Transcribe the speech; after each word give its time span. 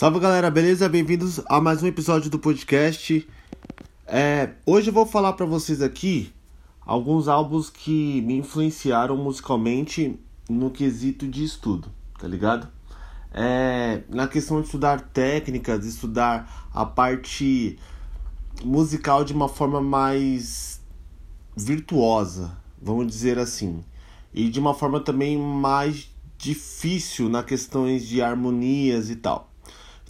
Salve 0.00 0.18
galera, 0.18 0.50
beleza? 0.50 0.88
Bem-vindos 0.88 1.42
a 1.44 1.60
mais 1.60 1.82
um 1.82 1.86
episódio 1.86 2.30
do 2.30 2.38
podcast. 2.38 3.28
É, 4.06 4.54
hoje 4.64 4.88
eu 4.88 4.94
vou 4.94 5.04
falar 5.04 5.34
para 5.34 5.44
vocês 5.44 5.82
aqui 5.82 6.32
alguns 6.80 7.28
álbuns 7.28 7.68
que 7.68 8.22
me 8.22 8.38
influenciaram 8.38 9.14
musicalmente 9.14 10.18
no 10.48 10.70
quesito 10.70 11.28
de 11.28 11.44
estudo, 11.44 11.90
tá 12.18 12.26
ligado? 12.26 12.66
É, 13.30 14.00
na 14.08 14.26
questão 14.26 14.62
de 14.62 14.68
estudar 14.68 15.02
técnicas, 15.02 15.84
estudar 15.84 16.70
a 16.72 16.86
parte 16.86 17.78
musical 18.64 19.22
de 19.22 19.34
uma 19.34 19.50
forma 19.50 19.82
mais 19.82 20.80
virtuosa, 21.54 22.56
vamos 22.80 23.06
dizer 23.06 23.38
assim, 23.38 23.84
e 24.32 24.48
de 24.48 24.58
uma 24.58 24.72
forma 24.72 24.98
também 24.98 25.36
mais 25.36 26.10
difícil 26.38 27.28
na 27.28 27.42
questões 27.42 28.08
de 28.08 28.22
harmonias 28.22 29.10
e 29.10 29.16
tal. 29.16 29.49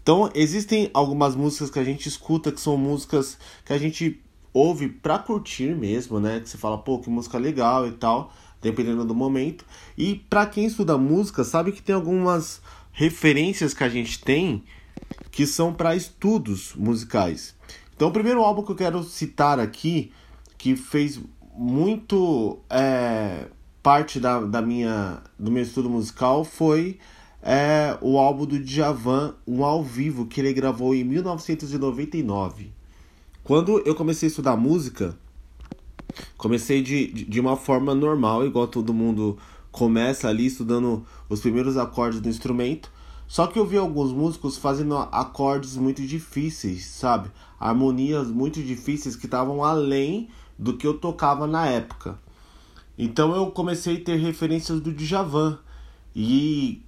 Então, 0.02 0.30
existem 0.34 0.90
algumas 0.94 1.34
músicas 1.36 1.70
que 1.70 1.78
a 1.78 1.84
gente 1.84 2.08
escuta 2.08 2.50
que 2.50 2.60
são 2.60 2.76
músicas 2.76 3.38
que 3.64 3.72
a 3.72 3.78
gente 3.78 4.20
ouve 4.52 4.88
pra 4.88 5.18
curtir 5.18 5.74
mesmo, 5.74 6.18
né? 6.18 6.40
Que 6.40 6.48
você 6.48 6.56
fala, 6.56 6.78
pô, 6.78 6.98
que 6.98 7.10
música 7.10 7.38
legal 7.38 7.86
e 7.86 7.92
tal, 7.92 8.32
dependendo 8.60 9.04
do 9.04 9.14
momento. 9.14 9.64
E 9.96 10.16
pra 10.28 10.46
quem 10.46 10.66
estuda 10.66 10.96
música, 10.96 11.44
sabe 11.44 11.72
que 11.72 11.82
tem 11.82 11.94
algumas 11.94 12.60
referências 12.92 13.74
que 13.74 13.84
a 13.84 13.88
gente 13.88 14.20
tem 14.20 14.64
que 15.30 15.46
são 15.46 15.72
para 15.72 15.94
estudos 15.94 16.74
musicais. 16.74 17.54
Então, 17.94 18.08
o 18.08 18.12
primeiro 18.12 18.42
álbum 18.42 18.62
que 18.62 18.72
eu 18.72 18.76
quero 18.76 19.02
citar 19.04 19.60
aqui, 19.60 20.12
que 20.56 20.74
fez 20.74 21.20
muito 21.54 22.58
é, 22.68 23.46
parte 23.82 24.18
da, 24.18 24.40
da 24.40 24.62
minha, 24.62 25.22
do 25.38 25.50
meu 25.50 25.62
estudo 25.62 25.88
musical, 25.90 26.44
foi 26.44 26.98
é 27.42 27.96
o 28.00 28.18
álbum 28.18 28.44
do 28.44 28.58
Djavan, 28.58 29.34
um 29.46 29.64
ao 29.64 29.82
vivo 29.82 30.26
que 30.26 30.40
ele 30.40 30.52
gravou 30.52 30.94
em 30.94 31.04
1999. 31.04 32.72
Quando 33.42 33.80
eu 33.86 33.94
comecei 33.94 34.26
a 34.26 34.30
estudar 34.30 34.56
música, 34.56 35.16
comecei 36.36 36.82
de, 36.82 37.06
de 37.06 37.40
uma 37.40 37.56
forma 37.56 37.94
normal, 37.94 38.46
igual 38.46 38.68
todo 38.68 38.92
mundo 38.92 39.38
começa 39.72 40.28
ali 40.28 40.46
estudando 40.46 41.04
os 41.28 41.40
primeiros 41.40 41.76
acordes 41.76 42.20
do 42.20 42.28
instrumento. 42.28 42.90
Só 43.26 43.46
que 43.46 43.58
eu 43.58 43.64
vi 43.64 43.76
alguns 43.76 44.12
músicos 44.12 44.58
fazendo 44.58 44.96
acordes 44.96 45.76
muito 45.76 46.02
difíceis, 46.02 46.84
sabe? 46.86 47.30
Harmonias 47.58 48.28
muito 48.28 48.62
difíceis 48.62 49.14
que 49.14 49.26
estavam 49.26 49.64
além 49.64 50.28
do 50.58 50.76
que 50.76 50.86
eu 50.86 50.94
tocava 50.94 51.46
na 51.46 51.66
época. 51.66 52.18
Então 52.98 53.34
eu 53.34 53.50
comecei 53.52 53.96
a 53.96 54.00
ter 54.04 54.16
referências 54.16 54.80
do 54.80 54.92
Djavan. 54.92 55.58
E 56.14 56.82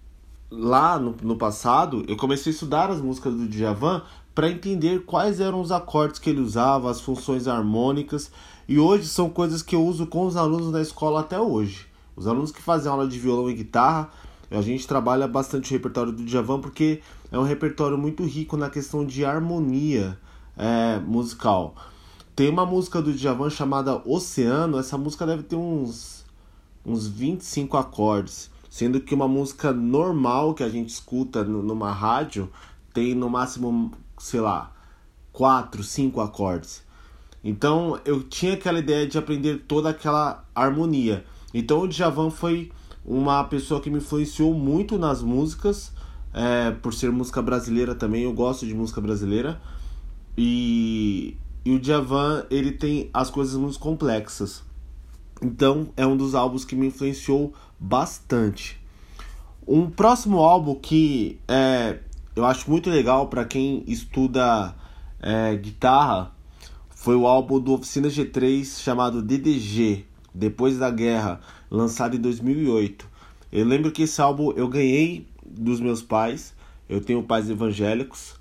lá 0.52 0.98
no, 0.98 1.16
no 1.22 1.36
passado, 1.36 2.04
eu 2.06 2.16
comecei 2.16 2.52
a 2.52 2.54
estudar 2.54 2.90
as 2.90 3.00
músicas 3.00 3.32
do 3.34 3.48
Djavan 3.48 4.02
para 4.34 4.50
entender 4.50 5.04
quais 5.04 5.40
eram 5.40 5.60
os 5.60 5.72
acordes 5.72 6.18
que 6.18 6.28
ele 6.28 6.40
usava, 6.40 6.90
as 6.90 7.00
funções 7.00 7.48
harmônicas, 7.48 8.30
e 8.68 8.78
hoje 8.78 9.06
são 9.06 9.30
coisas 9.30 9.62
que 9.62 9.74
eu 9.74 9.84
uso 9.84 10.06
com 10.06 10.26
os 10.26 10.36
alunos 10.36 10.70
na 10.70 10.82
escola 10.82 11.20
até 11.20 11.40
hoje. 11.40 11.86
Os 12.14 12.26
alunos 12.26 12.52
que 12.52 12.60
fazem 12.60 12.90
aula 12.90 13.08
de 13.08 13.18
violão 13.18 13.48
e 13.48 13.54
guitarra, 13.54 14.10
a 14.50 14.60
gente 14.60 14.86
trabalha 14.86 15.26
bastante 15.26 15.70
o 15.70 15.72
repertório 15.72 16.12
do 16.12 16.22
Djavan 16.22 16.60
porque 16.60 17.00
é 17.30 17.38
um 17.38 17.42
repertório 17.42 17.96
muito 17.96 18.22
rico 18.24 18.56
na 18.56 18.68
questão 18.68 19.06
de 19.06 19.24
harmonia 19.24 20.18
é, 20.56 20.98
musical. 20.98 21.74
Tem 22.36 22.50
uma 22.50 22.66
música 22.66 23.00
do 23.00 23.12
Djavan 23.14 23.48
chamada 23.48 24.02
Oceano, 24.06 24.78
essa 24.78 24.98
música 24.98 25.26
deve 25.26 25.44
ter 25.44 25.56
uns, 25.56 26.26
uns 26.84 27.06
25 27.06 27.76
acordes. 27.78 28.51
Sendo 28.72 29.02
que 29.02 29.14
uma 29.14 29.28
música 29.28 29.70
normal 29.70 30.54
que 30.54 30.62
a 30.62 30.68
gente 30.70 30.88
escuta 30.88 31.44
numa 31.44 31.92
rádio 31.92 32.50
tem 32.94 33.14
no 33.14 33.28
máximo, 33.28 33.92
sei 34.18 34.40
lá, 34.40 34.72
quatro, 35.30 35.82
cinco 35.82 36.22
acordes. 36.22 36.82
Então 37.44 38.00
eu 38.02 38.22
tinha 38.22 38.54
aquela 38.54 38.78
ideia 38.78 39.06
de 39.06 39.18
aprender 39.18 39.58
toda 39.68 39.90
aquela 39.90 40.48
harmonia. 40.54 41.22
Então 41.52 41.80
o 41.80 41.86
Djavan 41.86 42.30
foi 42.30 42.72
uma 43.04 43.44
pessoa 43.44 43.78
que 43.78 43.90
me 43.90 43.98
influenciou 43.98 44.54
muito 44.54 44.96
nas 44.96 45.20
músicas, 45.20 45.92
é, 46.32 46.70
por 46.70 46.94
ser 46.94 47.12
música 47.12 47.42
brasileira 47.42 47.94
também, 47.94 48.22
eu 48.22 48.32
gosto 48.32 48.64
de 48.64 48.72
música 48.72 49.02
brasileira. 49.02 49.60
E, 50.34 51.36
e 51.62 51.74
o 51.74 51.78
Djavan, 51.78 52.46
ele 52.50 52.72
tem 52.72 53.10
as 53.12 53.28
coisas 53.28 53.54
muito 53.54 53.78
complexas. 53.78 54.64
Então 55.42 55.88
é 55.96 56.06
um 56.06 56.16
dos 56.16 56.34
álbuns 56.34 56.64
que 56.64 56.76
me 56.76 56.86
influenciou 56.86 57.52
bastante. 57.78 58.80
Um 59.66 59.90
próximo 59.90 60.38
álbum 60.38 60.74
que 60.74 61.38
é, 61.48 61.98
eu 62.34 62.44
acho 62.44 62.70
muito 62.70 62.88
legal 62.88 63.28
para 63.28 63.44
quem 63.44 63.84
estuda 63.86 64.74
é, 65.20 65.54
guitarra 65.56 66.32
foi 66.90 67.16
o 67.16 67.26
álbum 67.26 67.58
do 67.58 67.72
Oficina 67.72 68.08
G3 68.08 68.80
chamado 68.80 69.20
DDG, 69.20 70.04
Depois 70.32 70.78
da 70.78 70.90
Guerra, 70.90 71.40
lançado 71.70 72.16
em 72.16 72.20
2008. 72.20 73.08
Eu 73.50 73.66
lembro 73.66 73.90
que 73.90 74.02
esse 74.02 74.20
álbum 74.20 74.52
eu 74.52 74.68
ganhei 74.68 75.26
dos 75.44 75.80
meus 75.80 76.00
pais, 76.00 76.54
eu 76.88 77.00
tenho 77.00 77.22
pais 77.22 77.50
evangélicos, 77.50 78.34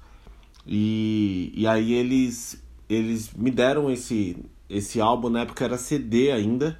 e, 0.66 1.52
e 1.56 1.66
aí 1.66 1.92
eles, 1.94 2.64
eles 2.88 3.34
me 3.34 3.50
deram 3.50 3.90
esse, 3.90 4.38
esse 4.70 5.02
álbum, 5.02 5.30
na 5.30 5.42
época 5.42 5.66
era 5.66 5.78
CD 5.78 6.32
ainda, 6.32 6.80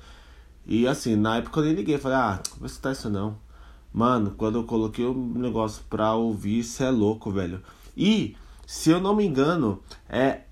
e 0.74 0.88
assim, 0.88 1.18
na 1.18 1.36
época 1.36 1.60
eu 1.60 1.66
nem 1.66 1.74
liguei, 1.74 1.98
falei, 1.98 2.18
ah, 2.18 2.40
vou 2.58 2.66
escutar 2.66 2.94
isso 2.94 3.10
não. 3.10 3.36
Mano, 3.92 4.34
quando 4.38 4.58
eu 4.58 4.64
coloquei 4.64 5.04
o 5.04 5.14
negócio 5.14 5.84
pra 5.90 6.14
ouvir, 6.14 6.60
isso 6.60 6.82
é 6.82 6.90
louco, 6.90 7.30
velho. 7.30 7.62
E, 7.96 8.38
se 8.66 8.90
eu 8.90 9.02
não 9.02 9.14
me 9.14 9.26
engano, 9.26 9.82
é. 10.08 10.44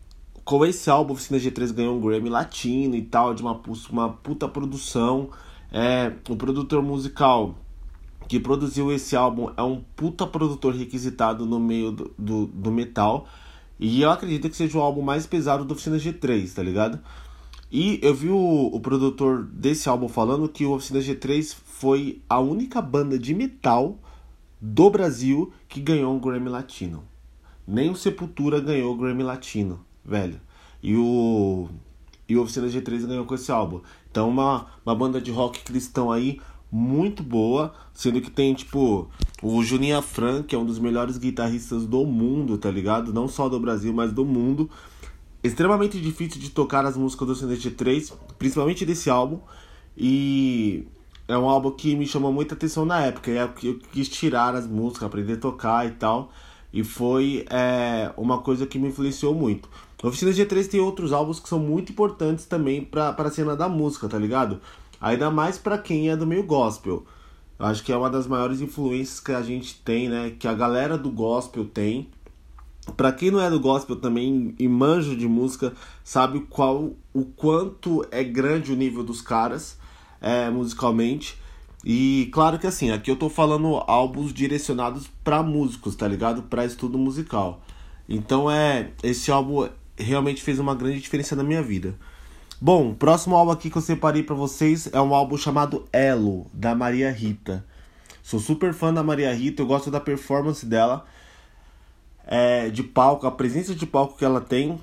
Com 0.43 0.65
esse 0.65 0.89
álbum, 0.89 1.13
Oficina 1.13 1.39
G3 1.39 1.71
ganhou 1.71 1.95
um 1.95 2.01
Grammy 2.01 2.27
Latino 2.27 2.95
e 2.95 3.01
tal, 3.01 3.33
de 3.33 3.41
uma, 3.41 3.61
uma 3.89 4.09
puta 4.09 4.45
produção. 4.45 5.29
É, 5.71 6.11
o 6.27 6.35
produtor 6.35 6.83
musical 6.83 7.55
que 8.27 8.41
produziu 8.41 8.91
esse 8.91 9.15
álbum 9.15 9.49
é 9.55 9.63
um 9.63 9.81
puta 9.95 10.27
produtor 10.27 10.75
requisitado 10.75 11.45
no 11.45 11.61
meio 11.61 11.93
do, 11.93 12.13
do, 12.17 12.45
do 12.47 12.71
metal. 12.71 13.25
E 13.79 14.01
eu 14.01 14.11
acredito 14.11 14.49
que 14.49 14.57
seja 14.57 14.77
o 14.77 14.81
álbum 14.81 15.01
mais 15.01 15.25
pesado 15.25 15.63
do 15.63 15.75
Oficina 15.75 15.95
G3, 15.95 16.53
tá 16.53 16.61
ligado? 16.61 16.99
E 17.71 17.99
eu 18.01 18.15
vi 18.15 18.29
o, 18.29 18.67
o 18.73 18.79
produtor 18.79 19.43
desse 19.43 19.87
álbum 19.87 20.07
falando 20.07 20.49
que 20.49 20.65
o 20.65 20.71
Oficina 20.71 20.99
G3 20.99 21.55
foi 21.65 22.21
a 22.27 22.39
única 22.39 22.81
banda 22.81 23.17
de 23.17 23.33
metal 23.33 23.99
do 24.59 24.89
Brasil 24.89 25.53
que 25.67 25.79
ganhou 25.79 26.13
um 26.13 26.19
Grammy 26.19 26.49
Latino. 26.49 27.03
Nem 27.67 27.89
o 27.91 27.95
Sepultura 27.95 28.59
ganhou 28.59 28.93
o 28.93 28.97
Grammy 28.97 29.21
Latino, 29.21 29.79
velho. 30.03 30.41
E 30.81 30.95
o, 30.95 31.69
e 32.27 32.35
o 32.35 32.41
Oficina 32.41 32.67
G3 32.67 33.05
ganhou 33.05 33.25
com 33.25 33.35
esse 33.35 33.51
álbum. 33.51 33.81
Então, 34.09 34.27
uma, 34.29 34.65
uma 34.83 34.95
banda 34.95 35.21
de 35.21 35.29
rock 35.29 35.63
cristão 35.63 36.11
aí 36.11 36.41
muito 36.71 37.21
boa, 37.21 37.73
sendo 37.93 38.19
que 38.19 38.31
tem 38.31 38.53
tipo 38.55 39.07
o 39.43 39.63
Juninho 39.63 39.97
Afran, 39.97 40.41
que 40.41 40.55
é 40.55 40.57
um 40.57 40.65
dos 40.65 40.79
melhores 40.79 41.19
guitarristas 41.19 41.85
do 41.85 42.03
mundo, 42.03 42.57
tá 42.57 42.71
ligado? 42.71 43.13
Não 43.13 43.27
só 43.27 43.47
do 43.47 43.59
Brasil, 43.59 43.93
mas 43.93 44.11
do 44.11 44.25
mundo 44.25 44.69
extremamente 45.43 45.99
difícil 45.99 46.39
de 46.39 46.49
tocar 46.49 46.85
as 46.85 46.97
músicas 46.97 47.27
do 47.27 47.35
cd 47.35 47.71
3, 47.71 48.13
principalmente 48.37 48.85
desse 48.85 49.09
álbum. 49.09 49.39
E 49.97 50.87
é 51.27 51.37
um 51.37 51.47
álbum 51.47 51.71
que 51.71 51.95
me 51.95 52.05
chamou 52.05 52.31
muita 52.31 52.55
atenção 52.55 52.85
na 52.85 53.01
época. 53.01 53.31
Eu 53.31 53.79
quis 53.91 54.09
tirar 54.09 54.55
as 54.55 54.67
músicas, 54.67 55.03
aprender 55.03 55.33
a 55.33 55.37
tocar 55.37 55.85
e 55.87 55.91
tal. 55.91 56.31
E 56.71 56.83
foi 56.83 57.45
é, 57.49 58.11
uma 58.15 58.39
coisa 58.39 58.65
que 58.65 58.77
me 58.77 58.89
influenciou 58.89 59.33
muito. 59.33 59.69
Oficina 60.01 60.31
G3 60.31 60.67
tem 60.67 60.79
outros 60.79 61.11
álbuns 61.11 61.39
que 61.39 61.49
são 61.49 61.59
muito 61.59 61.91
importantes 61.91 62.45
também 62.45 62.83
para 62.83 63.09
a 63.17 63.31
cena 63.31 63.55
da 63.55 63.67
música, 63.67 64.07
tá 64.07 64.17
ligado? 64.17 64.61
Ainda 65.01 65.29
mais 65.29 65.57
para 65.57 65.77
quem 65.77 66.09
é 66.09 66.15
do 66.15 66.25
meio 66.25 66.43
gospel. 66.43 67.05
Eu 67.57 67.65
acho 67.65 67.83
que 67.83 67.91
é 67.91 67.97
uma 67.97 68.09
das 68.09 68.25
maiores 68.25 68.61
influências 68.61 69.19
que 69.19 69.33
a 69.33 69.41
gente 69.41 69.81
tem, 69.83 70.07
né? 70.07 70.33
Que 70.37 70.47
a 70.47 70.53
galera 70.53 70.97
do 70.97 71.11
gospel 71.11 71.65
tem 71.65 72.09
para 72.95 73.11
quem 73.11 73.31
não 73.31 73.41
é 73.41 73.49
do 73.49 73.59
gospel 73.59 73.95
também 73.95 74.53
e 74.57 74.67
manjo 74.67 75.15
de 75.15 75.27
música, 75.27 75.73
sabe 76.03 76.41
qual 76.41 76.91
o 77.13 77.25
quanto 77.25 78.05
é 78.11 78.23
grande 78.23 78.71
o 78.71 78.75
nível 78.75 79.03
dos 79.03 79.21
caras 79.21 79.77
é, 80.21 80.49
musicalmente. 80.49 81.37
E 81.83 82.29
claro 82.33 82.59
que 82.59 82.67
assim, 82.67 82.91
aqui 82.91 83.09
eu 83.09 83.15
tô 83.15 83.29
falando 83.29 83.83
álbuns 83.87 84.33
direcionados 84.33 85.07
para 85.23 85.41
músicos, 85.41 85.95
tá 85.95 86.07
ligado? 86.07 86.43
Para 86.43 86.65
estudo 86.65 86.97
musical. 86.97 87.61
Então 88.07 88.51
é, 88.51 88.91
esse 89.01 89.31
álbum 89.31 89.69
realmente 89.97 90.41
fez 90.41 90.59
uma 90.59 90.75
grande 90.75 90.99
diferença 90.99 91.35
na 91.35 91.43
minha 91.43 91.61
vida. 91.61 91.95
Bom, 92.61 92.93
próximo 92.93 93.35
álbum 93.35 93.51
aqui 93.51 93.69
que 93.69 93.77
eu 93.77 93.81
separei 93.81 94.23
para 94.23 94.35
vocês 94.35 94.89
é 94.91 94.99
um 94.99 95.13
álbum 95.13 95.37
chamado 95.37 95.85
Elo 95.93 96.47
da 96.53 96.75
Maria 96.75 97.11
Rita. 97.11 97.65
Sou 98.21 98.39
super 98.39 98.73
fã 98.73 98.93
da 98.93 99.01
Maria 99.01 99.33
Rita, 99.33 99.61
eu 99.61 99.65
gosto 99.65 99.89
da 99.89 99.99
performance 99.99 100.65
dela 100.65 101.05
é, 102.31 102.69
de 102.69 102.83
palco, 102.83 103.25
a 103.25 103.31
presença 103.31 103.73
de 103.73 103.87
palco 103.87 104.15
que 104.15 104.23
ela 104.23 104.39
tem 104.39 104.79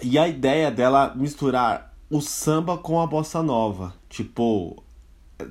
e 0.00 0.16
a 0.16 0.28
ideia 0.28 0.70
dela 0.70 1.12
misturar 1.16 1.92
o 2.08 2.20
samba 2.20 2.78
com 2.78 3.00
a 3.00 3.06
bossa 3.06 3.42
nova. 3.42 3.92
Tipo, 4.08 4.80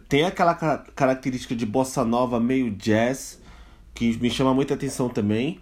tem 0.07 0.23
aquela 0.23 0.55
característica 0.55 1.53
de 1.53 1.65
bossa 1.65 2.05
nova 2.05 2.39
meio 2.39 2.71
jazz 2.71 3.39
que 3.93 4.17
me 4.19 4.29
chama 4.29 4.53
muita 4.53 4.75
atenção 4.75 5.09
também. 5.09 5.59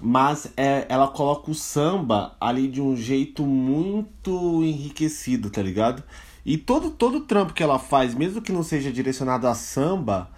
mas 0.00 0.50
é, 0.56 0.86
ela 0.88 1.08
coloca 1.08 1.50
o 1.50 1.54
samba 1.54 2.34
ali 2.40 2.66
de 2.68 2.80
um 2.80 2.96
jeito 2.96 3.44
muito 3.44 4.62
enriquecido, 4.64 5.50
tá 5.50 5.62
ligado? 5.62 6.02
E 6.44 6.56
todo 6.56 6.90
todo 6.90 7.20
trampo 7.20 7.52
que 7.52 7.62
ela 7.62 7.78
faz, 7.78 8.14
mesmo 8.14 8.40
que 8.40 8.52
não 8.52 8.62
seja 8.62 8.90
direcionado 8.90 9.46
a 9.46 9.54
samba, 9.54 10.30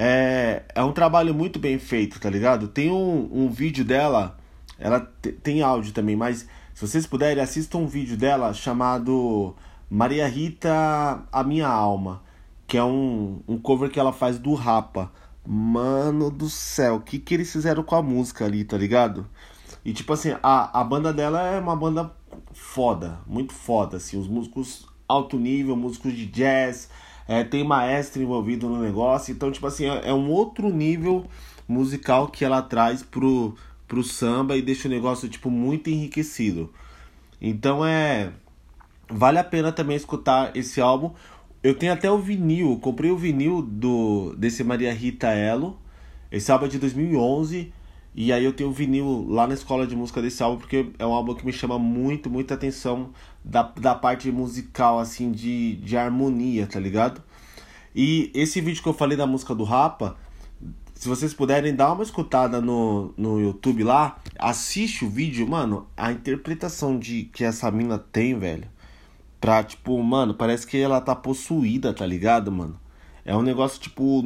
é, 0.00 0.62
é 0.76 0.84
um 0.84 0.92
trabalho 0.92 1.34
muito 1.34 1.58
bem 1.58 1.76
feito, 1.76 2.20
tá 2.20 2.30
ligado? 2.30 2.68
Tem 2.68 2.88
um, 2.88 3.28
um 3.32 3.50
vídeo 3.50 3.84
dela, 3.84 4.38
ela 4.78 5.00
tem 5.42 5.60
áudio 5.60 5.92
também, 5.92 6.14
mas 6.14 6.46
se 6.72 6.86
vocês 6.86 7.04
puderem, 7.04 7.42
assistam 7.42 7.78
um 7.78 7.86
vídeo 7.88 8.16
dela 8.16 8.54
chamado 8.54 9.56
Maria 9.90 10.28
Rita, 10.28 11.24
A 11.32 11.42
Minha 11.42 11.66
Alma, 11.66 12.22
que 12.64 12.78
é 12.78 12.84
um, 12.84 13.40
um 13.48 13.58
cover 13.58 13.90
que 13.90 13.98
ela 13.98 14.12
faz 14.12 14.38
do 14.38 14.54
Rapa. 14.54 15.10
Mano 15.44 16.30
do 16.30 16.48
céu, 16.48 16.96
o 16.96 17.00
que, 17.00 17.18
que 17.18 17.34
eles 17.34 17.50
fizeram 17.50 17.82
com 17.82 17.96
a 17.96 18.02
música 18.02 18.44
ali, 18.44 18.62
tá 18.62 18.76
ligado? 18.76 19.26
E 19.84 19.92
tipo 19.92 20.12
assim, 20.12 20.36
a, 20.42 20.80
a 20.80 20.84
banda 20.84 21.12
dela 21.12 21.42
é 21.42 21.58
uma 21.58 21.74
banda 21.74 22.12
foda, 22.52 23.18
muito 23.26 23.52
foda, 23.52 23.96
assim, 23.96 24.16
os 24.20 24.28
músicos 24.28 24.86
alto 25.08 25.38
nível, 25.38 25.74
músicos 25.74 26.12
de 26.14 26.26
jazz, 26.26 26.88
é, 27.28 27.44
tem 27.44 27.62
maestro 27.62 28.22
envolvido 28.22 28.68
no 28.68 28.80
negócio, 28.80 29.32
então 29.32 29.52
tipo 29.52 29.66
assim, 29.66 29.84
é, 29.84 30.08
é 30.08 30.14
um 30.14 30.30
outro 30.30 30.70
nível 30.70 31.26
musical 31.68 32.28
que 32.28 32.42
ela 32.42 32.62
traz 32.62 33.02
pro, 33.02 33.54
pro 33.86 34.02
samba 34.02 34.56
e 34.56 34.62
deixa 34.62 34.88
o 34.88 34.90
negócio 34.90 35.28
tipo 35.28 35.50
muito 35.50 35.90
enriquecido. 35.90 36.72
Então 37.40 37.84
é 37.84 38.32
vale 39.10 39.38
a 39.38 39.44
pena 39.44 39.70
também 39.70 39.96
escutar 39.96 40.56
esse 40.56 40.80
álbum. 40.80 41.12
Eu 41.62 41.74
tenho 41.74 41.92
até 41.92 42.10
o 42.10 42.18
vinil, 42.18 42.78
comprei 42.80 43.10
o 43.10 43.16
vinil 43.16 43.60
do 43.62 44.34
desse 44.36 44.64
Maria 44.64 44.92
Rita 44.92 45.28
Elo. 45.28 45.78
Esse 46.30 46.50
álbum 46.50 46.66
é 46.66 46.68
de 46.68 46.78
2011 46.78 47.72
e 48.14 48.32
aí 48.32 48.44
eu 48.44 48.52
tenho 48.52 48.70
o 48.70 48.72
vinil 48.72 49.26
lá 49.28 49.46
na 49.46 49.54
escola 49.54 49.86
de 49.86 49.94
música 49.94 50.22
desse 50.22 50.42
álbum 50.42 50.58
porque 50.58 50.90
é 50.98 51.06
um 51.06 51.12
álbum 51.12 51.34
que 51.34 51.44
me 51.44 51.52
chama 51.52 51.78
muito, 51.78 52.30
muita 52.30 52.54
atenção 52.54 53.10
da, 53.48 53.62
da 53.62 53.94
parte 53.94 54.30
musical 54.30 54.98
assim 54.98 55.32
de, 55.32 55.76
de 55.76 55.96
harmonia, 55.96 56.66
tá 56.66 56.78
ligado? 56.78 57.22
E 57.94 58.30
esse 58.34 58.60
vídeo 58.60 58.82
que 58.82 58.88
eu 58.88 58.94
falei 58.94 59.16
da 59.16 59.26
música 59.26 59.54
do 59.54 59.64
Rapa, 59.64 60.16
se 60.94 61.08
vocês 61.08 61.32
puderem 61.32 61.74
dar 61.74 61.92
uma 61.92 62.02
escutada 62.02 62.60
no, 62.60 63.14
no 63.16 63.40
YouTube 63.40 63.82
lá, 63.82 64.18
assiste 64.38 65.04
o 65.04 65.10
vídeo, 65.10 65.48
mano, 65.48 65.86
a 65.96 66.12
interpretação 66.12 66.98
de 66.98 67.24
que 67.24 67.44
essa 67.44 67.70
mina 67.70 67.98
tem, 67.98 68.38
velho 68.38 68.68
Pra, 69.40 69.62
tipo, 69.62 70.02
mano, 70.02 70.34
parece 70.34 70.66
que 70.66 70.76
ela 70.76 71.00
tá 71.00 71.14
possuída, 71.14 71.94
tá 71.94 72.04
ligado, 72.04 72.50
mano? 72.50 72.78
É 73.24 73.36
um 73.36 73.42
negócio, 73.42 73.80
tipo, 73.80 74.22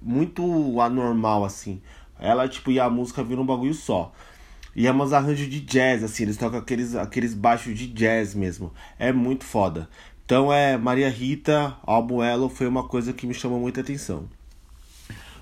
muito 0.00 0.80
anormal, 0.80 1.44
assim. 1.44 1.82
Ela, 2.18 2.48
tipo, 2.48 2.70
e 2.70 2.80
a 2.80 2.88
música 2.88 3.22
vira 3.22 3.40
um 3.40 3.46
bagulho 3.46 3.74
só. 3.74 4.12
E 4.76 4.86
é 4.86 4.92
umas 4.92 5.14
arranjos 5.14 5.48
de 5.48 5.58
jazz, 5.60 6.04
assim, 6.04 6.24
eles 6.24 6.36
tocam 6.36 6.58
aqueles, 6.58 6.94
aqueles 6.94 7.32
baixos 7.32 7.76
de 7.76 7.86
jazz 7.86 8.34
mesmo. 8.34 8.70
É 8.98 9.10
muito 9.10 9.42
foda. 9.42 9.88
Então 10.26 10.52
é 10.52 10.76
Maria 10.76 11.08
Rita, 11.08 11.74
álbum 11.82 12.22
Elo 12.22 12.50
foi 12.50 12.66
uma 12.66 12.86
coisa 12.86 13.14
que 13.14 13.26
me 13.26 13.32
chamou 13.32 13.58
muita 13.58 13.80
atenção. 13.80 14.28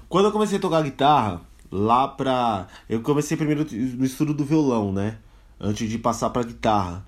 Quando 0.08 0.26
eu 0.26 0.32
comecei 0.32 0.58
a 0.58 0.60
tocar 0.60 0.82
guitarra, 0.82 1.40
lá 1.68 2.06
pra. 2.06 2.68
Eu 2.88 3.02
comecei 3.02 3.36
primeiro 3.36 3.66
no 3.72 4.04
estudo 4.04 4.32
do 4.32 4.44
violão, 4.44 4.92
né? 4.92 5.18
Antes 5.58 5.90
de 5.90 5.98
passar 5.98 6.30
pra 6.30 6.44
guitarra. 6.44 7.04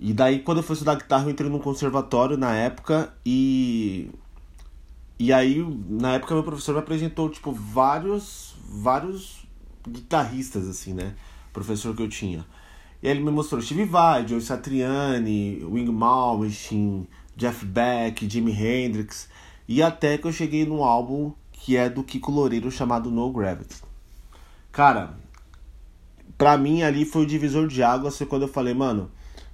E 0.00 0.14
daí, 0.14 0.38
quando 0.38 0.58
eu 0.58 0.62
fui 0.62 0.72
estudar 0.72 0.94
guitarra, 0.94 1.24
eu 1.24 1.30
entrei 1.30 1.50
num 1.50 1.58
conservatório 1.58 2.38
na 2.38 2.54
época 2.54 3.12
e. 3.26 4.08
E 5.18 5.30
aí, 5.30 5.62
na 5.90 6.14
época, 6.14 6.32
meu 6.32 6.44
professor 6.44 6.72
me 6.72 6.78
apresentou, 6.78 7.28
tipo, 7.28 7.52
vários. 7.52 8.54
Vários 8.70 9.47
guitarristas, 9.88 10.68
assim, 10.68 10.92
né? 10.92 11.14
Professor 11.52 11.94
que 11.94 12.02
eu 12.02 12.08
tinha. 12.08 12.44
E 13.02 13.08
aí 13.08 13.14
ele 13.14 13.24
me 13.24 13.30
mostrou 13.30 13.60
Steve 13.62 13.84
Vai, 13.84 14.26
Joe 14.26 14.40
Satriani, 14.40 15.64
Wing 15.64 15.90
Malmsteen, 15.90 17.06
Jeff 17.36 17.64
Beck, 17.64 18.28
Jimi 18.28 18.52
Hendrix. 18.52 19.28
E 19.66 19.82
até 19.82 20.18
que 20.18 20.26
eu 20.26 20.32
cheguei 20.32 20.66
num 20.66 20.82
álbum 20.82 21.32
que 21.52 21.76
é 21.76 21.88
do 21.88 22.02
Kiko 22.02 22.32
Loureiro 22.32 22.70
chamado 22.70 23.10
No 23.10 23.32
Gravity. 23.32 23.82
Cara, 24.72 25.16
pra 26.36 26.56
mim 26.56 26.82
ali 26.82 27.04
foi 27.04 27.22
o 27.22 27.26
divisor 27.26 27.66
de 27.68 27.82
águas, 27.82 28.16
foi 28.16 28.26
quando 28.26 28.42
eu 28.42 28.48
falei, 28.48 28.74
mano, 28.74 29.10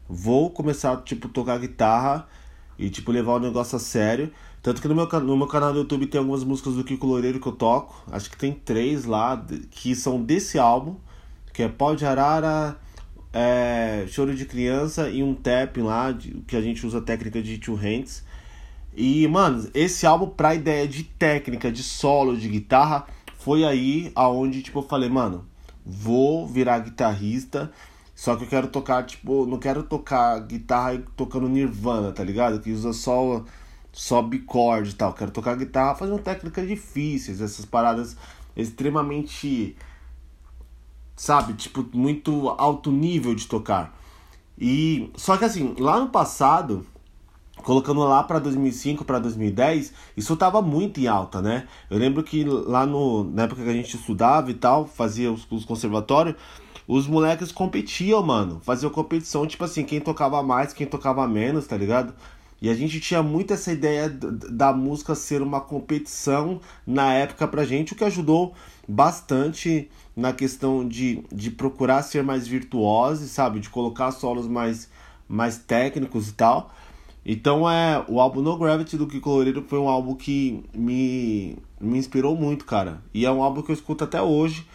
vou 0.08 0.50
começar, 0.50 0.96
tipo, 1.02 1.28
tocar 1.28 1.58
guitarra 1.58 2.28
e, 2.78 2.90
tipo, 2.90 3.10
levar 3.10 3.34
o 3.34 3.40
negócio 3.40 3.76
a 3.76 3.80
sério. 3.80 4.32
Tanto 4.64 4.80
que 4.80 4.88
no 4.88 4.94
meu, 4.94 5.06
no 5.20 5.36
meu 5.36 5.46
canal 5.46 5.74
do 5.74 5.80
YouTube 5.80 6.06
tem 6.06 6.18
algumas 6.18 6.42
músicas 6.42 6.72
do 6.72 6.82
Kiko 6.82 7.06
Loureiro 7.06 7.38
que 7.38 7.46
eu 7.46 7.52
toco. 7.52 8.02
Acho 8.10 8.30
que 8.30 8.36
tem 8.38 8.50
três 8.50 9.04
lá 9.04 9.44
que 9.70 9.94
são 9.94 10.22
desse 10.22 10.58
álbum. 10.58 10.96
Que 11.52 11.64
é 11.64 11.68
Pau 11.68 11.94
de 11.94 12.06
Arara, 12.06 12.74
é, 13.30 14.06
Choro 14.08 14.34
de 14.34 14.46
Criança 14.46 15.10
e 15.10 15.22
um 15.22 15.34
tap 15.34 15.76
lá, 15.76 16.12
de, 16.12 16.30
que 16.46 16.56
a 16.56 16.62
gente 16.62 16.86
usa 16.86 16.96
a 16.96 17.02
técnica 17.02 17.42
de 17.42 17.58
two 17.58 17.74
hands. 17.74 18.24
E, 18.96 19.28
mano, 19.28 19.68
esse 19.74 20.06
álbum, 20.06 20.28
pra 20.28 20.54
ideia 20.54 20.88
de 20.88 21.04
técnica, 21.04 21.70
de 21.70 21.82
solo, 21.82 22.34
de 22.34 22.48
guitarra, 22.48 23.06
foi 23.38 23.64
aí 23.64 24.10
aonde, 24.14 24.62
tipo, 24.62 24.78
eu 24.78 24.82
falei, 24.82 25.10
mano, 25.10 25.44
vou 25.84 26.48
virar 26.48 26.78
guitarrista 26.78 27.70
só 28.14 28.36
que 28.36 28.44
eu 28.44 28.48
quero 28.48 28.68
tocar, 28.68 29.04
tipo, 29.04 29.44
não 29.44 29.58
quero 29.58 29.82
tocar 29.82 30.38
guitarra 30.40 31.02
tocando 31.16 31.48
Nirvana, 31.48 32.12
tá 32.12 32.22
ligado? 32.22 32.60
Que 32.60 32.70
usa 32.70 32.92
só, 32.92 33.44
só 33.94 34.20
bicorde 34.20 34.90
e 34.90 34.94
tal. 34.94 35.14
Quero 35.14 35.30
tocar 35.30 35.56
guitarra 35.56 35.94
fazendo 35.94 36.18
técnicas 36.18 36.66
difíceis, 36.66 37.40
essas 37.40 37.64
paradas 37.64 38.16
extremamente, 38.56 39.76
sabe, 41.16 41.54
tipo, 41.54 41.86
muito 41.96 42.50
alto 42.50 42.90
nível 42.90 43.34
de 43.34 43.46
tocar. 43.46 43.96
E 44.58 45.10
só 45.16 45.36
que 45.36 45.44
assim, 45.44 45.74
lá 45.78 45.98
no 45.98 46.08
passado, 46.08 46.84
colocando 47.62 48.00
lá 48.00 48.22
para 48.22 48.38
2005 48.40 49.04
para 49.04 49.18
2010, 49.20 49.92
isso 50.16 50.36
tava 50.36 50.60
muito 50.60 51.00
em 51.00 51.06
alta, 51.06 51.40
né? 51.40 51.68
Eu 51.88 51.98
lembro 51.98 52.22
que 52.22 52.44
lá 52.44 52.84
no 52.84 53.24
na 53.24 53.44
época 53.44 53.62
que 53.62 53.70
a 53.70 53.72
gente 53.72 53.96
estudava 53.96 54.50
e 54.50 54.54
tal, 54.54 54.86
fazia 54.86 55.32
os, 55.32 55.46
os 55.50 55.64
conservatórios, 55.64 56.36
os 56.86 57.06
moleques 57.06 57.50
competiam, 57.52 58.22
mano. 58.22 58.60
Faziam 58.62 58.90
competição, 58.90 59.46
tipo 59.46 59.64
assim, 59.64 59.84
quem 59.84 60.00
tocava 60.00 60.42
mais, 60.42 60.72
quem 60.72 60.86
tocava 60.86 61.26
menos, 61.26 61.66
tá 61.66 61.76
ligado? 61.76 62.14
E 62.64 62.70
a 62.70 62.74
gente 62.74 62.98
tinha 62.98 63.22
muito 63.22 63.52
essa 63.52 63.70
ideia 63.70 64.08
da 64.08 64.72
música 64.72 65.14
ser 65.14 65.42
uma 65.42 65.60
competição 65.60 66.62
na 66.86 67.12
época 67.12 67.46
pra 67.46 67.62
gente, 67.62 67.92
o 67.92 67.94
que 67.94 68.02
ajudou 68.02 68.54
bastante 68.88 69.90
na 70.16 70.32
questão 70.32 70.88
de, 70.88 71.22
de 71.30 71.50
procurar 71.50 72.00
ser 72.00 72.22
mais 72.22 72.48
virtuoso, 72.48 73.28
sabe? 73.28 73.60
De 73.60 73.68
colocar 73.68 74.10
solos 74.12 74.48
mais, 74.48 74.88
mais 75.28 75.58
técnicos 75.58 76.30
e 76.30 76.32
tal. 76.32 76.72
Então 77.26 77.68
é 77.68 78.02
o 78.08 78.18
álbum 78.18 78.40
No 78.40 78.56
Gravity 78.56 78.96
do 78.96 79.06
Kiko 79.06 79.28
Loureiro 79.28 79.62
foi 79.68 79.78
um 79.78 79.90
álbum 79.90 80.14
que 80.14 80.64
me, 80.74 81.58
me 81.78 81.98
inspirou 81.98 82.34
muito, 82.34 82.64
cara. 82.64 83.02
E 83.12 83.26
é 83.26 83.30
um 83.30 83.42
álbum 83.42 83.60
que 83.60 83.72
eu 83.72 83.74
escuto 83.74 84.04
até 84.04 84.22
hoje. 84.22 84.66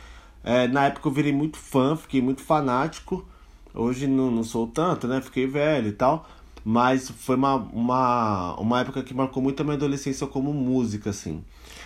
É, 0.43 0.67
na 0.67 0.85
época 0.85 1.07
eu 1.07 1.11
virei 1.11 1.33
muito 1.33 1.57
fã, 1.57 1.95
fiquei 1.95 2.21
muito 2.21 2.43
fanático. 2.43 3.25
Hoje 3.73 4.05
não, 4.05 4.29
não 4.29 4.43
sou 4.43 4.67
tanto, 4.67 5.07
né? 5.07 5.21
Fiquei 5.21 5.47
velho 5.47 5.87
e 5.87 5.93
tal. 5.93 6.27
Mas 6.63 7.09
foi 7.09 7.35
uma, 7.35 7.55
uma, 7.55 8.55
uma 8.59 8.79
época 8.81 9.03
que 9.03 9.13
marcou 9.13 9.41
muito 9.41 9.61
a 9.61 9.63
minha 9.63 9.75
adolescência 9.75 10.27
como 10.27 10.53
música, 10.53 11.09
assim. 11.09 11.43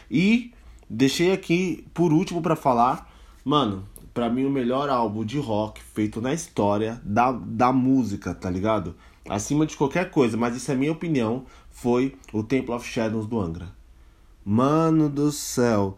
E 0.10 0.52
deixei 0.90 1.32
aqui 1.32 1.86
por 1.94 2.12
último 2.12 2.42
para 2.42 2.56
falar, 2.56 3.12
mano, 3.44 3.88
para 4.14 4.30
mim 4.30 4.46
o 4.46 4.50
melhor 4.50 4.90
álbum 4.90 5.26
de 5.26 5.40
rock 5.40 5.82
feito 5.82 6.22
na 6.22 6.34
história 6.34 7.02
da, 7.04 7.32
da 7.32 7.74
música, 7.74 8.34
tá 8.34 8.50
ligado? 8.50 8.96
Acima 9.28 9.66
de 9.66 9.76
qualquer 9.76 10.12
coisa, 10.12 10.38
mas 10.38 10.56
isso 10.56 10.72
é 10.72 10.76
minha 10.76 10.92
opinião, 10.92 11.46
foi 11.72 12.16
o 12.32 12.44
Temple 12.44 12.74
of 12.74 12.88
Shadows 12.88 13.26
do 13.26 13.40
Angra. 13.40 13.68
Mano 14.46 15.10
do 15.10 15.32
céu. 15.32 15.98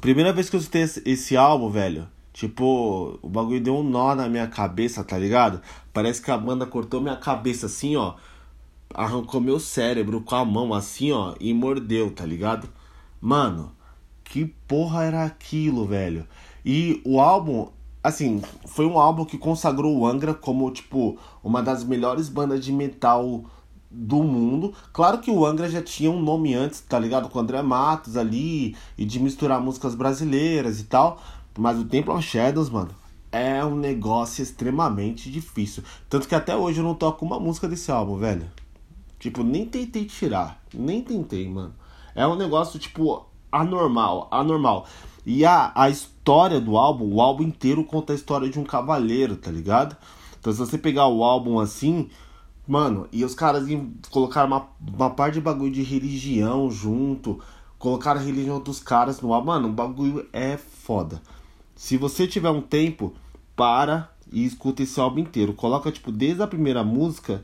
Primeira 0.00 0.32
vez 0.32 0.48
que 0.50 0.56
eu 0.56 0.60
escutei 0.60 0.82
esse, 0.82 1.36
álbum, 1.36 1.70
velho, 1.70 2.08
tipo, 2.36 3.18
o 3.22 3.30
bagulho 3.30 3.62
deu 3.62 3.78
um 3.78 3.82
nó 3.82 4.14
na 4.14 4.28
minha 4.28 4.46
cabeça, 4.46 5.02
tá 5.02 5.16
ligado? 5.16 5.62
Parece 5.90 6.20
que 6.20 6.30
a 6.30 6.36
banda 6.36 6.66
cortou 6.66 7.00
minha 7.00 7.16
cabeça 7.16 7.64
assim, 7.64 7.96
ó. 7.96 8.14
Arrancou 8.92 9.40
meu 9.40 9.58
cérebro 9.58 10.20
com 10.20 10.34
a 10.34 10.44
mão 10.44 10.74
assim, 10.74 11.12
ó, 11.12 11.34
e 11.40 11.54
mordeu, 11.54 12.10
tá 12.10 12.26
ligado? 12.26 12.68
Mano, 13.18 13.72
que 14.22 14.44
porra 14.68 15.04
era 15.04 15.24
aquilo, 15.24 15.86
velho? 15.86 16.28
E 16.62 17.00
o 17.06 17.20
álbum, 17.20 17.70
assim, 18.04 18.42
foi 18.66 18.84
um 18.84 18.98
álbum 18.98 19.24
que 19.24 19.38
consagrou 19.38 19.96
o 19.96 20.06
Angra 20.06 20.34
como, 20.34 20.70
tipo, 20.70 21.18
uma 21.42 21.62
das 21.62 21.84
melhores 21.84 22.28
bandas 22.28 22.62
de 22.62 22.70
metal 22.70 23.44
do 23.90 24.22
mundo. 24.22 24.74
Claro 24.92 25.20
que 25.20 25.30
o 25.30 25.46
Angra 25.46 25.70
já 25.70 25.80
tinha 25.80 26.10
um 26.10 26.20
nome 26.20 26.52
antes, 26.52 26.82
tá 26.82 26.98
ligado? 26.98 27.30
Com 27.30 27.38
o 27.38 27.40
André 27.40 27.62
Matos 27.62 28.14
ali, 28.14 28.76
e 28.98 29.06
de 29.06 29.18
misturar 29.20 29.58
músicas 29.58 29.94
brasileiras 29.94 30.80
e 30.80 30.84
tal. 30.84 31.18
Mas 31.56 31.78
o 31.78 31.84
Temple 31.84 32.12
of 32.12 32.22
Shadows, 32.22 32.70
mano, 32.70 32.90
é 33.32 33.64
um 33.64 33.76
negócio 33.76 34.42
extremamente 34.42 35.30
difícil. 35.30 35.82
Tanto 36.08 36.28
que 36.28 36.34
até 36.34 36.56
hoje 36.56 36.80
eu 36.80 36.84
não 36.84 36.94
toco 36.94 37.24
uma 37.24 37.40
música 37.40 37.68
desse 37.68 37.90
álbum, 37.90 38.16
velho. 38.16 38.50
Tipo, 39.18 39.42
nem 39.42 39.64
tentei 39.64 40.04
tirar. 40.04 40.62
Nem 40.72 41.02
tentei, 41.02 41.48
mano. 41.48 41.74
É 42.14 42.26
um 42.26 42.36
negócio, 42.36 42.78
tipo, 42.78 43.26
anormal, 43.50 44.28
anormal. 44.30 44.86
E 45.24 45.44
a, 45.44 45.72
a 45.74 45.90
história 45.90 46.60
do 46.60 46.76
álbum, 46.76 47.12
o 47.12 47.20
álbum 47.20 47.42
inteiro 47.42 47.84
conta 47.84 48.12
a 48.12 48.16
história 48.16 48.48
de 48.48 48.58
um 48.58 48.64
cavaleiro, 48.64 49.36
tá 49.36 49.50
ligado? 49.50 49.96
Então 50.38 50.52
se 50.52 50.58
você 50.60 50.78
pegar 50.78 51.08
o 51.08 51.24
álbum 51.24 51.58
assim, 51.58 52.08
mano, 52.66 53.08
e 53.10 53.24
os 53.24 53.34
caras 53.34 53.64
colocaram 54.10 54.46
uma, 54.46 54.68
uma 54.96 55.10
parte 55.10 55.34
de 55.34 55.40
bagulho 55.40 55.72
de 55.72 55.82
religião 55.82 56.70
junto, 56.70 57.40
colocaram 57.78 58.20
a 58.20 58.22
religião 58.22 58.60
dos 58.60 58.78
caras 58.78 59.20
no 59.20 59.34
álbum, 59.34 59.48
mano, 59.48 59.68
o 59.68 59.72
bagulho 59.72 60.28
é 60.32 60.56
foda. 60.56 61.20
Se 61.76 61.96
você 61.96 62.26
tiver 62.26 62.50
um 62.50 62.60
tempo, 62.60 63.14
para 63.54 64.10
e 64.30 64.44
escuta 64.44 64.82
esse 64.82 65.00
álbum 65.00 65.20
inteiro. 65.20 65.52
Coloca, 65.52 65.90
tipo, 65.92 66.10
desde 66.10 66.42
a 66.42 66.46
primeira 66.46 66.82
música 66.82 67.42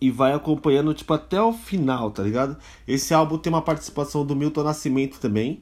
e 0.00 0.10
vai 0.10 0.32
acompanhando, 0.32 0.94
tipo, 0.94 1.12
até 1.12 1.40
o 1.40 1.52
final, 1.52 2.10
tá 2.10 2.22
ligado? 2.22 2.56
Esse 2.86 3.14
álbum 3.14 3.38
tem 3.38 3.52
uma 3.52 3.62
participação 3.62 4.24
do 4.24 4.34
Milton 4.34 4.64
Nascimento 4.64 5.20
também. 5.20 5.60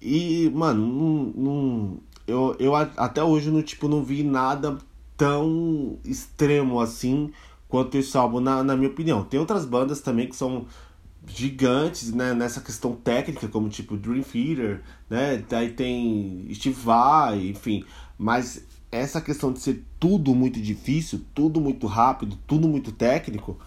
E, 0.00 0.50
mano, 0.54 0.86
não, 0.86 1.32
não, 1.36 1.98
eu, 2.26 2.56
eu 2.58 2.74
até 2.74 3.22
hoje 3.22 3.50
não, 3.50 3.62
tipo, 3.62 3.88
não 3.88 4.02
vi 4.02 4.22
nada 4.22 4.78
tão 5.16 5.98
extremo 6.04 6.80
assim 6.80 7.30
quanto 7.68 7.96
esse 7.96 8.16
álbum, 8.16 8.40
na, 8.40 8.62
na 8.62 8.76
minha 8.76 8.88
opinião. 8.90 9.24
Tem 9.24 9.40
outras 9.40 9.64
bandas 9.64 10.00
também 10.00 10.28
que 10.28 10.36
são 10.36 10.66
gigantes 11.26 12.12
né, 12.12 12.34
nessa 12.34 12.60
questão 12.60 12.94
técnica, 12.94 13.48
como 13.48 13.68
tipo 13.68 13.96
Dream 13.96 14.22
Theater, 14.22 14.82
né? 15.08 15.42
Daí 15.48 15.70
tem 15.70 16.48
Steve 16.52 16.76
Vai, 16.80 17.48
enfim. 17.48 17.84
Mas 18.18 18.64
essa 18.90 19.20
questão 19.20 19.52
de 19.52 19.60
ser 19.60 19.84
tudo 19.98 20.34
muito 20.34 20.60
difícil, 20.60 21.22
tudo 21.34 21.60
muito 21.60 21.86
rápido, 21.86 22.38
tudo 22.46 22.68
muito 22.68 22.92
técnico, 22.92 23.58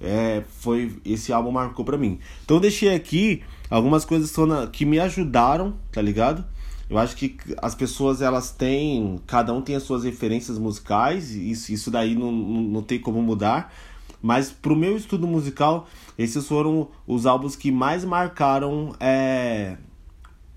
é, 0.00 0.42
foi 0.60 0.96
esse 1.04 1.32
álbum 1.32 1.50
marcou 1.50 1.84
para 1.84 1.98
mim. 1.98 2.18
Então 2.44 2.58
deixei 2.58 2.94
aqui 2.94 3.42
algumas 3.68 4.04
coisas 4.04 4.34
que 4.72 4.84
me 4.84 4.98
ajudaram, 4.98 5.74
tá 5.90 6.00
ligado? 6.00 6.44
Eu 6.88 6.98
acho 6.98 7.16
que 7.16 7.36
as 7.58 7.74
pessoas 7.74 8.20
elas 8.20 8.50
têm, 8.50 9.18
cada 9.26 9.52
um 9.52 9.62
tem 9.62 9.74
as 9.74 9.82
suas 9.82 10.04
referências 10.04 10.58
musicais, 10.58 11.34
e 11.34 11.50
isso, 11.50 11.72
isso 11.72 11.90
daí 11.90 12.14
não, 12.14 12.30
não 12.30 12.82
tem 12.82 12.98
como 12.98 13.22
mudar. 13.22 13.72
Mas 14.22 14.52
pro 14.52 14.76
meu 14.76 14.96
estudo 14.96 15.26
musical, 15.26 15.88
esses 16.16 16.46
foram 16.46 16.88
os 17.06 17.26
álbuns 17.26 17.56
que 17.56 17.72
mais 17.72 18.04
marcaram 18.04 18.94
é, 19.00 19.76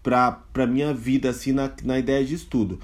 pra, 0.04 0.32
pra 0.54 0.68
minha 0.68 0.94
vida, 0.94 1.30
assim, 1.30 1.52
na, 1.52 1.72
na 1.84 1.98
ideia 1.98 2.24
de 2.24 2.36
estudo. 2.36 2.80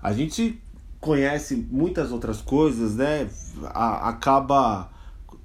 A 0.00 0.12
gente 0.12 0.62
conhece 1.00 1.56
muitas 1.70 2.12
outras 2.12 2.40
coisas, 2.40 2.94
né? 2.94 3.28
A, 3.64 4.08
acaba 4.08 4.88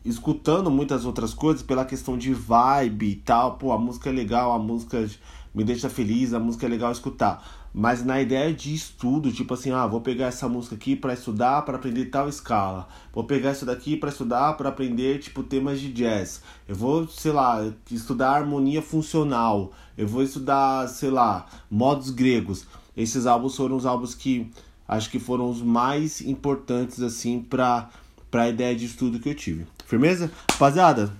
escutando 0.05 0.69
muitas 0.69 1.03
outras 1.03 1.33
coisas 1.33 1.63
pela 1.63 1.83
questão 1.83 2.17
de 2.17 2.33
vibe 2.33 3.09
e 3.09 3.15
tal. 3.15 3.57
Pô, 3.57 3.71
a 3.71 3.77
música 3.77 4.09
é 4.09 4.13
legal, 4.13 4.53
a 4.53 4.59
música 4.59 5.09
me 5.57 5.63
deixa 5.63 5.89
feliz, 5.89 6.33
a 6.33 6.39
música 6.39 6.65
é 6.65 6.69
legal 6.69 6.91
escutar. 6.91 7.67
Mas 7.73 8.03
na 8.03 8.21
ideia 8.21 8.53
de 8.53 8.73
estudo, 8.73 9.31
tipo 9.31 9.53
assim, 9.53 9.71
ah, 9.71 9.85
vou 9.85 10.01
pegar 10.01 10.27
essa 10.27 10.47
música 10.47 10.75
aqui 10.75 10.95
para 10.95 11.13
estudar, 11.13 11.63
para 11.63 11.77
aprender 11.77 12.05
tal 12.05 12.29
escala. 12.29 12.87
Vou 13.13 13.23
pegar 13.23 13.51
isso 13.51 13.65
daqui 13.65 13.97
para 13.97 14.09
estudar, 14.09 14.53
para 14.53 14.69
aprender 14.69 15.19
tipo 15.19 15.43
temas 15.43 15.79
de 15.79 15.91
jazz. 15.91 16.41
Eu 16.67 16.75
vou, 16.75 17.07
sei 17.07 17.31
lá, 17.31 17.69
estudar 17.91 18.31
harmonia 18.31 18.81
funcional. 18.81 19.73
Eu 19.97 20.07
vou 20.07 20.23
estudar, 20.23 20.87
sei 20.87 21.09
lá, 21.09 21.45
modos 21.69 22.09
gregos 22.09 22.65
esses 22.97 23.27
álbuns 23.27 23.55
foram 23.55 23.75
os 23.75 23.85
álbuns 23.85 24.15
que 24.15 24.51
acho 24.87 25.11
que 25.11 25.19
foram 25.19 25.47
os 25.51 25.61
mais 25.61 26.19
importantes 26.21 26.99
assim 26.99 27.39
para 27.39 27.89
para 28.31 28.43
a 28.43 28.49
ideia 28.49 28.75
de 28.75 28.85
estudo 28.85 29.19
que 29.19 29.29
eu 29.29 29.35
tive. 29.35 29.65
Firmeza? 29.85 30.29
Rapaziada, 30.51 31.13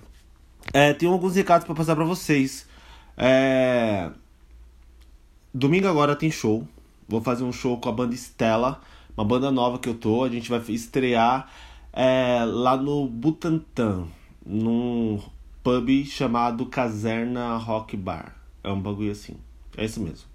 é, 0.74 0.92
tem 0.92 1.08
alguns 1.08 1.34
recados 1.34 1.64
para 1.64 1.74
passar 1.74 1.96
para 1.96 2.04
vocês. 2.04 2.66
É... 3.16 4.10
Domingo 5.52 5.88
agora 5.88 6.14
tem 6.14 6.30
show. 6.30 6.66
Vou 7.08 7.22
fazer 7.22 7.44
um 7.44 7.52
show 7.52 7.78
com 7.78 7.88
a 7.88 7.92
banda 7.92 8.14
Stella, 8.14 8.80
uma 9.16 9.24
banda 9.24 9.50
nova 9.50 9.78
que 9.78 9.88
eu 9.88 9.94
tô. 9.94 10.24
A 10.24 10.28
gente 10.28 10.50
vai 10.50 10.60
estrear 10.68 11.50
é, 11.92 12.44
lá 12.44 12.76
no 12.76 13.06
Butantã, 13.06 14.04
num 14.44 15.20
pub 15.62 16.04
chamado 16.04 16.66
Caserna 16.66 17.56
Rock 17.56 17.96
Bar. 17.96 18.36
É 18.62 18.70
um 18.70 18.80
bagulho 18.80 19.10
assim. 19.10 19.36
É 19.76 19.84
isso 19.84 20.00
mesmo. 20.00 20.26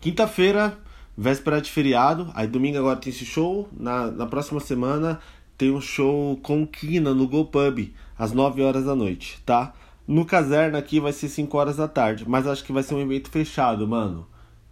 Quinta-feira, 0.00 0.78
véspera 1.16 1.60
de 1.60 1.70
feriado. 1.70 2.30
Aí 2.34 2.46
domingo 2.46 2.76
agora 2.76 2.98
tem 2.98 3.10
esse 3.10 3.24
show. 3.24 3.68
Na, 3.72 4.10
na 4.10 4.26
próxima 4.26 4.60
semana 4.60 5.20
tem 5.56 5.70
um 5.70 5.80
show 5.80 6.36
com 6.42 6.66
Kina 6.66 7.14
no 7.14 7.26
Go 7.26 7.46
Pub, 7.46 7.88
às 8.18 8.32
9 8.32 8.62
horas 8.62 8.84
da 8.84 8.94
noite, 8.94 9.40
tá? 9.46 9.72
No 10.06 10.24
caserna 10.24 10.78
aqui 10.78 11.00
vai 11.00 11.12
ser 11.12 11.28
5 11.28 11.56
horas 11.56 11.76
da 11.76 11.88
tarde. 11.88 12.24
Mas 12.28 12.46
acho 12.46 12.64
que 12.64 12.72
vai 12.72 12.82
ser 12.82 12.94
um 12.94 13.00
evento 13.00 13.30
fechado, 13.30 13.86
mano. 13.86 14.26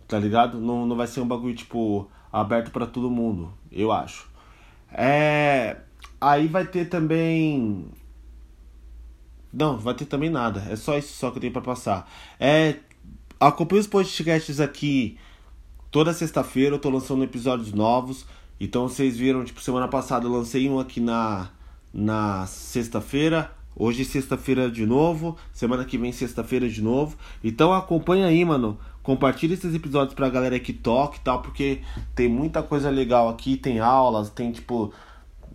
Tá 0.09 0.19
ligado? 0.19 0.61
Não, 0.61 0.87
não 0.87 0.97
vai 0.97 1.07
ser 1.07 1.21
um 1.21 1.29
bagulho, 1.29 1.55
tipo, 1.55 2.11
aberto 2.33 2.71
para 2.71 2.87
todo 2.87 3.11
mundo. 3.11 3.53
Eu 3.71 3.93
acho. 3.93 4.29
É. 4.93 5.77
Aí 6.21 6.49
vai 6.49 6.67
ter 6.67 6.89
também. 6.89 7.87
Não, 9.53 9.79
vai 9.79 9.95
ter 9.95 10.05
também 10.05 10.31
nada. 10.31 10.65
É 10.69 10.77
só 10.77 10.97
isso 10.99 11.15
só 11.15 11.31
que 11.31 11.39
eu 11.39 11.41
tenho 11.41 11.53
pra 11.53 11.63
passar. 11.63 12.11
É 12.39 12.77
Acompanhe 13.41 13.81
os 13.81 13.87
podcasts 13.87 14.61
aqui 14.61 15.17
toda 15.91 16.13
sexta-feira. 16.13 16.75
Eu 16.75 16.79
tô 16.79 16.91
lançando 16.91 17.25
episódios 17.25 17.73
novos. 17.73 18.27
Então 18.61 18.87
vocês 18.87 19.17
viram, 19.17 19.43
tipo, 19.43 19.63
semana 19.63 19.89
passada 19.89 20.27
eu 20.27 20.31
lancei 20.31 20.69
um 20.69 20.79
aqui 20.79 21.01
na, 21.01 21.49
na 21.91 22.47
sexta-feira. 22.47 23.51
Hoje 23.83 24.05
sexta-feira 24.05 24.71
de 24.71 24.85
novo. 24.85 25.39
Semana 25.55 25.87
que 25.87 25.97
vem 25.97 26.13
sexta-feira 26.13 26.69
de 26.69 26.83
novo. 26.83 27.17
Então 27.43 27.73
acompanha 27.73 28.27
aí, 28.27 28.45
mano. 28.45 28.79
Compartilha 29.03 29.55
esses 29.55 29.75
episódios 29.75 30.13
pra 30.13 30.29
galera 30.29 30.61
que 30.61 30.71
toca 30.71 31.17
e 31.17 31.21
tal, 31.21 31.41
porque 31.41 31.81
tem 32.15 32.29
muita 32.29 32.63
coisa 32.63 32.91
legal 32.91 33.31
aqui, 33.31 33.57
tem 33.57 33.81
aulas, 33.81 34.29
tem 34.29 34.53
tipo 34.53 34.93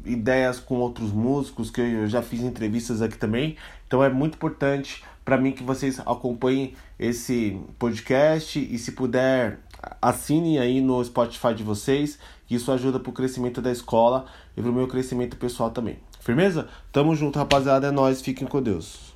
ideias 0.04 0.60
com 0.60 0.78
outros 0.78 1.12
músicos 1.12 1.70
que 1.70 1.80
eu 1.80 2.08
já 2.08 2.24
fiz 2.24 2.42
entrevistas 2.42 3.00
aqui 3.00 3.16
também. 3.16 3.58
Então 3.86 4.04
é 4.04 4.10
muito 4.10 4.34
importante 4.34 5.04
para 5.24 5.38
mim 5.38 5.52
que 5.52 5.62
vocês 5.62 6.00
acompanhem 6.00 6.74
esse 6.98 7.62
podcast 7.78 8.58
e 8.58 8.76
se 8.80 8.94
puder 8.94 9.60
assinem 10.02 10.58
aí 10.58 10.82
no 10.82 11.04
Spotify 11.06 11.54
de 11.54 11.62
vocês, 11.62 12.18
que 12.48 12.56
isso 12.56 12.72
ajuda 12.72 13.00
pro 13.00 13.12
crescimento 13.12 13.62
da 13.62 13.72
escola 13.72 14.26
e 14.58 14.64
pro 14.64 14.74
meu 14.74 14.88
crescimento 14.88 15.38
pessoal 15.38 15.70
também. 15.70 16.00
Firmeza? 16.26 16.68
Tamo 16.92 17.16
junto, 17.16 17.38
rapaziada, 17.38 17.86
é 17.86 17.92
nós, 17.92 18.20
fiquem 18.20 18.48
com 18.48 18.60
Deus. 18.60 19.15